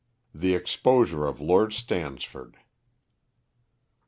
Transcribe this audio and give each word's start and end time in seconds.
THE 0.33 0.55
EXPOSURE 0.55 1.27
OF 1.27 1.39
LORD 1.39 1.73
STANSFORD. 1.73 2.57